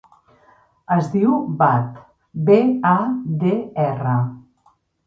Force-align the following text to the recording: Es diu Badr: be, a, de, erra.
Es 0.95 1.09
diu 1.17 1.35
Badr: 1.61 2.01
be, 2.49 2.59
a, 2.97 2.99
de, 3.47 3.57
erra. 3.89 4.19